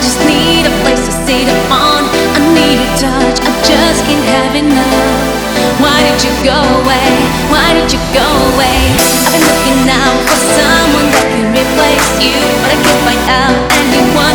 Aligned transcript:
just 0.00 0.20
need 0.26 0.66
a 0.66 0.74
place 0.82 1.02
to 1.06 1.14
sit 1.26 1.46
upon. 1.46 2.08
I 2.10 2.40
need 2.54 2.78
a 2.82 2.88
touch, 2.98 3.38
I 3.42 3.50
just 3.62 4.00
can't 4.06 4.26
have 4.34 4.54
enough. 4.54 5.44
Why 5.82 5.98
did 6.06 6.18
you 6.22 6.32
go 6.42 6.58
away? 6.82 7.10
Why 7.50 7.74
did 7.74 7.90
you 7.92 8.00
go 8.14 8.26
away? 8.54 8.78
I've 8.94 9.32
been 9.34 9.44
looking 9.44 9.82
out 9.90 10.18
for 10.26 10.38
someone 10.58 11.08
that 11.14 11.26
can 11.34 11.46
replace 11.50 12.10
you, 12.22 12.36
but 12.62 12.70
I 12.74 12.78
can't 12.82 13.02
find 13.06 13.22
out 13.30 13.56
anyone. 13.80 14.33